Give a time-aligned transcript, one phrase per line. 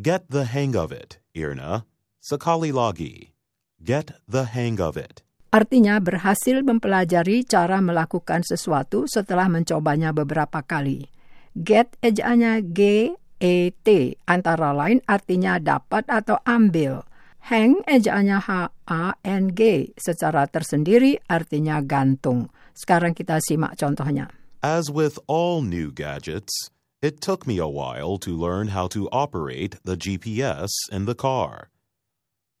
[0.00, 1.84] Get the hang of it, Irna.
[2.24, 3.36] Sekali lagi.
[3.84, 5.20] Get the hang of it.
[5.52, 11.12] Artinya berhasil mempelajari cara melakukan sesuatu setelah mencobanya beberapa kali.
[11.52, 13.12] Get ejaannya G
[13.44, 17.04] E T antara lain artinya dapat atau ambil.
[17.52, 22.48] Hang ejaannya H A N G secara tersendiri artinya gantung.
[22.72, 24.32] Sekarang kita simak contohnya.
[24.64, 29.76] As with all new gadgets, it took me a while to learn how to operate
[29.84, 31.70] the GPS in the car.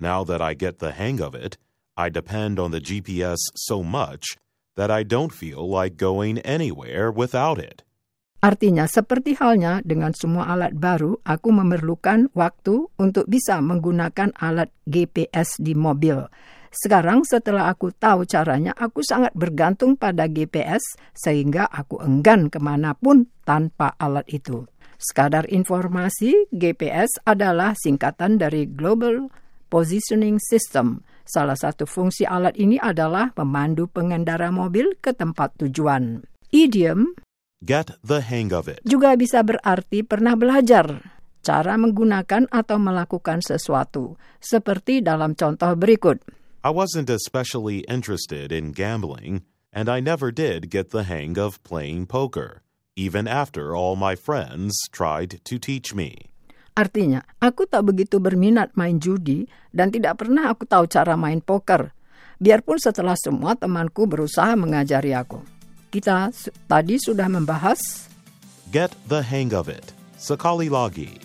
[0.00, 1.58] Now that I get the hang of it,
[1.96, 4.40] I depend on the GPS so much
[4.76, 7.84] that I don't feel like going anywhere without it.
[8.42, 15.62] Artinya, seperti halnya dengan semua alat baru, aku memerlukan waktu untuk bisa menggunakan alat GPS
[15.62, 16.26] di mobil.
[16.72, 20.80] Sekarang setelah aku tahu caranya, aku sangat bergantung pada GPS
[21.12, 24.64] sehingga aku enggan ke mana pun tanpa alat itu.
[24.96, 29.28] Sekadar informasi, GPS adalah singkatan dari Global
[29.68, 31.04] Positioning System.
[31.28, 36.24] Salah satu fungsi alat ini adalah memandu pengendara mobil ke tempat tujuan.
[36.56, 37.20] Idiom
[37.62, 38.80] Get the hang of it.
[38.82, 41.12] juga bisa berarti pernah belajar
[41.42, 46.22] cara menggunakan atau melakukan sesuatu, seperti dalam contoh berikut.
[46.62, 49.42] I wasn't especially interested in gambling,
[49.74, 52.62] and I never did get the hang of playing poker,
[52.94, 56.30] even after all my friends tried to teach me.
[56.78, 61.90] Artinya, aku tak begitu berminat main judi dan tidak pernah aku tahu cara main poker.
[62.38, 65.42] Biarpun setelah semua temanku berusaha mengajari aku.
[65.90, 68.06] Kita su- tadi sudah membahas
[68.70, 69.92] Get the hang of it.
[70.14, 71.18] Sekali lagi.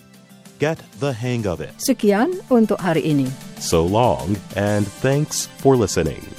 [0.58, 1.78] Get the hang of it.
[1.78, 3.47] sekian untuk hari ini.
[3.60, 6.37] So long, and thanks for listening.